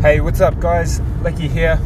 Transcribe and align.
Hey, 0.00 0.20
what's 0.20 0.40
up, 0.40 0.60
guys? 0.60 1.00
Lecky 1.22 1.48
here. 1.48 1.76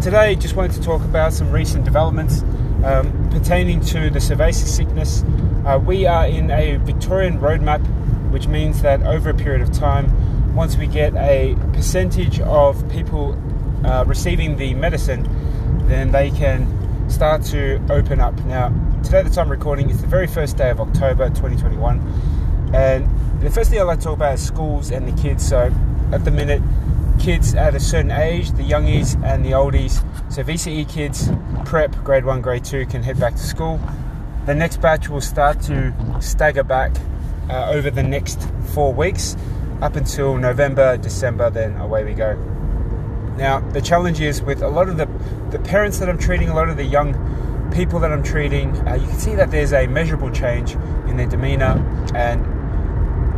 Today, 0.00 0.36
just 0.36 0.54
wanted 0.54 0.70
to 0.74 0.82
talk 0.82 1.02
about 1.02 1.32
some 1.32 1.50
recent 1.50 1.84
developments 1.84 2.42
um, 2.84 3.28
pertaining 3.32 3.80
to 3.86 4.08
the 4.08 4.20
cerveza 4.20 4.68
sickness. 4.68 5.24
Uh, 5.66 5.76
we 5.84 6.06
are 6.06 6.28
in 6.28 6.52
a 6.52 6.76
Victorian 6.76 7.40
roadmap, 7.40 7.84
which 8.30 8.46
means 8.46 8.82
that 8.82 9.02
over 9.02 9.30
a 9.30 9.34
period 9.34 9.62
of 9.62 9.72
time, 9.72 10.54
once 10.54 10.76
we 10.76 10.86
get 10.86 11.12
a 11.16 11.56
percentage 11.72 12.38
of 12.38 12.88
people 12.88 13.36
uh, 13.84 14.04
receiving 14.06 14.56
the 14.58 14.72
medicine, 14.74 15.28
then 15.88 16.12
they 16.12 16.30
can 16.30 17.10
start 17.10 17.42
to 17.46 17.84
open 17.90 18.20
up. 18.20 18.38
Now, 18.44 18.68
today, 19.02 19.22
the 19.22 19.30
time 19.30 19.48
recording 19.48 19.90
is 19.90 20.00
the 20.00 20.06
very 20.06 20.28
first 20.28 20.56
day 20.56 20.70
of 20.70 20.80
October 20.80 21.30
2021, 21.30 22.70
and 22.72 23.40
the 23.40 23.50
first 23.50 23.70
thing 23.70 23.80
I'd 23.80 23.84
like 23.88 23.98
to 23.98 24.04
talk 24.04 24.14
about 24.14 24.34
is 24.34 24.46
schools 24.46 24.92
and 24.92 25.08
the 25.08 25.20
kids. 25.20 25.44
So, 25.44 25.72
at 26.12 26.24
the 26.24 26.30
minute, 26.30 26.62
kids 27.18 27.54
at 27.54 27.74
a 27.74 27.80
certain 27.80 28.10
age, 28.10 28.50
the 28.52 28.62
youngies 28.62 29.22
and 29.24 29.44
the 29.44 29.50
oldies. 29.50 30.02
So 30.32 30.42
VCE 30.42 30.88
kids, 30.88 31.30
prep, 31.64 31.94
grade 32.04 32.24
one, 32.24 32.40
grade 32.40 32.64
two, 32.64 32.86
can 32.86 33.02
head 33.02 33.18
back 33.18 33.34
to 33.34 33.42
school. 33.42 33.80
The 34.46 34.54
next 34.54 34.80
batch 34.80 35.08
will 35.08 35.20
start 35.20 35.60
to 35.62 35.92
stagger 36.20 36.62
back 36.62 36.92
uh, 37.50 37.70
over 37.70 37.90
the 37.90 38.02
next 38.02 38.48
four 38.74 38.92
weeks 38.92 39.36
up 39.82 39.96
until 39.96 40.36
November, 40.36 40.96
December, 40.96 41.50
then 41.50 41.76
away 41.76 42.04
we 42.04 42.14
go. 42.14 42.34
Now, 43.36 43.60
the 43.60 43.82
challenge 43.82 44.20
is 44.20 44.40
with 44.40 44.62
a 44.62 44.68
lot 44.68 44.88
of 44.88 44.96
the, 44.96 45.06
the 45.50 45.58
parents 45.58 45.98
that 45.98 46.08
I'm 46.08 46.18
treating, 46.18 46.48
a 46.48 46.54
lot 46.54 46.68
of 46.68 46.76
the 46.76 46.84
young 46.84 47.12
people 47.74 48.00
that 48.00 48.10
I'm 48.10 48.22
treating, 48.22 48.76
uh, 48.88 48.94
you 48.94 49.06
can 49.06 49.18
see 49.18 49.34
that 49.34 49.50
there's 49.50 49.72
a 49.72 49.86
measurable 49.86 50.30
change 50.30 50.72
in 51.08 51.16
their 51.16 51.26
demeanor, 51.26 51.76
and 52.14 52.55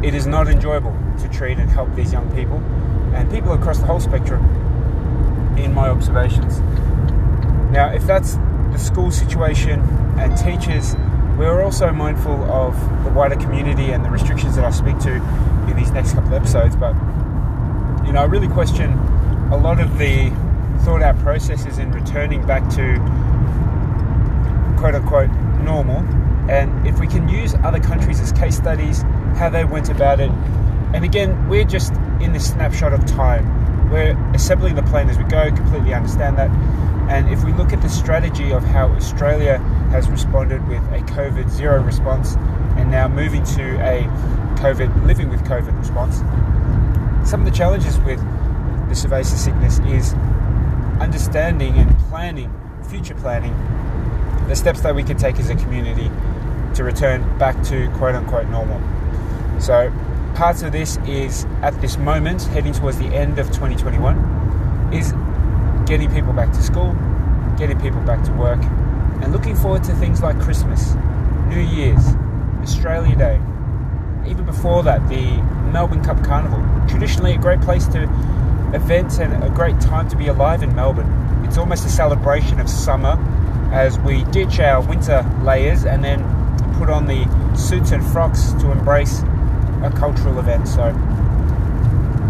it 0.02 0.14
is 0.14 0.26
not 0.26 0.48
enjoyable 0.48 0.96
to 1.20 1.28
treat 1.28 1.58
and 1.58 1.68
help 1.70 1.92
these 1.94 2.12
young 2.12 2.30
people 2.34 2.58
and 3.14 3.30
people 3.30 3.52
across 3.52 3.78
the 3.78 3.86
whole 3.86 4.00
spectrum 4.00 4.44
in 5.58 5.74
my 5.74 5.88
observations. 5.88 6.60
Now, 7.70 7.90
if 7.92 8.06
that's 8.06 8.34
the 8.72 8.78
school 8.78 9.10
situation 9.10 9.80
and 10.18 10.36
teachers, 10.36 10.94
we're 11.36 11.62
also 11.62 11.92
mindful 11.92 12.42
of 12.50 12.74
the 13.05 13.10
wider 13.10 13.36
community 13.36 13.90
and 13.90 14.05
the 14.05 14.10
restrictions 14.10 14.56
that 14.56 14.64
I 14.64 14.70
speak 14.70 14.98
to 15.00 15.14
in 15.68 15.77
these 15.77 15.90
next 15.90 16.14
couple 16.14 16.28
of 16.28 16.34
episodes. 16.34 16.77
But, 16.77 16.94
you 18.06 18.12
know, 18.12 18.20
I 18.20 18.24
really 18.24 18.48
question 18.48 18.92
a 19.50 19.56
lot 19.56 19.80
of 19.80 19.98
the 19.98 20.30
thought 20.84 21.02
out 21.02 21.18
processes 21.18 21.78
in 21.78 21.92
returning 21.92 22.46
back 22.46 22.68
to 22.70 22.96
quote 24.78 24.94
unquote 24.94 25.30
normal. 25.62 25.98
And 26.50 26.86
if 26.86 26.98
we 26.98 27.06
can 27.06 27.28
use 27.28 27.55
other 27.56 27.80
countries 27.80 28.20
as 28.20 28.33
case 28.33 28.56
studies, 28.56 29.05
how 29.39 29.48
they 29.48 29.64
went 29.64 29.89
about 29.89 30.19
it. 30.19 30.31
And 30.92 31.05
again, 31.05 31.48
we're 31.48 31.64
just 31.64 31.92
in 32.20 32.33
this 32.33 32.50
snapshot 32.50 32.92
of 32.92 33.06
time. 33.06 33.91
We're 33.91 34.19
assembling 34.34 34.75
the 34.75 34.83
plane 34.83 35.08
as 35.08 35.17
we 35.17 35.25
go, 35.25 35.50
completely 35.53 35.95
understand 35.95 36.36
that. 36.39 36.50
And 37.08 37.30
if 37.30 37.45
we 37.45 37.53
look 37.53 37.72
at 37.72 37.80
the 37.80 37.89
strategy 37.89 38.53
of 38.53 38.64
how 38.64 38.89
Australia 38.89 39.58
has 39.91 40.11
responded 40.11 40.67
with 40.69 40.83
a 40.92 40.98
COVID 41.12 41.48
zero 41.48 41.80
response 41.83 42.34
and 42.77 42.91
now 42.91 43.06
moving 43.08 43.45
to 43.45 43.77
a 43.80 44.03
COVID, 44.61 45.06
living 45.06 45.30
with 45.30 45.41
COVID 45.45 45.78
response, 45.78 46.17
some 47.28 47.41
of 47.41 47.47
the 47.47 47.56
challenges 47.56 47.98
with 48.00 48.19
the 48.89 48.95
cerveza 48.95 49.36
sickness 49.36 49.78
is 49.80 50.14
understanding 51.00 51.75
and 51.77 51.97
planning, 52.11 52.52
future 52.89 53.14
planning, 53.14 53.55
the 54.48 54.56
steps 54.56 54.80
that 54.80 54.95
we 54.95 55.05
can 55.05 55.17
take 55.17 55.39
as 55.39 55.48
a 55.48 55.55
community 55.55 56.11
to 56.75 56.83
return 56.83 57.39
back 57.39 57.62
to 57.62 57.89
quote 57.92 58.14
unquote 58.14 58.48
normal. 58.48 58.80
So, 59.61 59.92
parts 60.34 60.62
of 60.62 60.73
this 60.73 60.98
is 60.98 61.45
at 61.62 61.81
this 61.81 61.98
moment, 61.98 62.42
heading 62.42 62.73
towards 62.73 62.98
the 62.98 63.06
end 63.06 63.39
of 63.39 63.48
2021, 63.48 64.92
is 64.92 65.12
getting 65.87 66.11
people 66.12 66.33
back 66.33 66.53
to 66.53 66.62
school, 66.62 66.97
getting 67.59 67.79
people 67.81 68.01
back 68.03 68.25
to 68.25 68.33
work, 68.33 68.62
and 69.20 69.33
looking 69.33 69.56
forward 69.56 69.83
to 69.84 69.95
things 69.97 70.23
like 70.23 70.39
Christmas, 70.41 70.95
New 71.48 71.61
Year's, 71.61 72.07
Australia 72.63 73.17
Day. 73.17 73.41
Even 74.27 74.45
before 74.45 74.83
that, 74.85 75.07
the 75.08 75.24
Melbourne 75.73 76.05
Cup 76.05 76.23
Carnival. 76.24 76.63
Traditionally, 76.89 77.35
a 77.35 77.39
great 77.39 77.61
place 77.61 77.86
to 77.89 78.05
event 78.74 79.18
and 79.18 79.42
a 79.42 79.51
great 79.51 79.80
time 79.80 80.08
to 80.08 80.17
be 80.17 80.29
alive 80.29 80.63
in 80.63 80.74
Melbourne. 80.74 81.11
It's 81.45 81.58
almost 81.58 81.85
a 81.85 81.89
celebration 81.89 82.61
of 82.61 82.68
summer 82.68 83.17
as 83.73 83.98
we 84.01 84.24
ditch 84.24 84.61
our 84.61 84.86
winter 84.86 85.24
layers 85.42 85.85
and 85.85 86.05
then 86.05 86.23
put 86.79 86.91
on 86.91 87.07
the 87.07 87.24
suits 87.57 87.91
and 87.91 88.05
frocks 88.13 88.52
to 88.52 88.70
embrace 88.70 89.23
a 89.83 89.90
cultural 89.90 90.39
event. 90.39 90.68
So, 90.68 90.83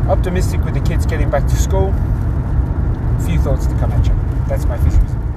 optimistic 0.09 0.64
with 0.64 0.75
the 0.75 0.81
kids 0.81 1.06
getting 1.06 1.31
back 1.31 1.44
to 1.44 1.56
school. 1.56 1.88
A 1.88 3.22
few 3.26 3.38
thoughts 3.38 3.66
to 3.66 3.75
come 3.78 3.92
at 3.92 4.06
you. 4.06 4.14
That's 4.48 4.64
my 4.64 4.78
physics. 4.78 5.28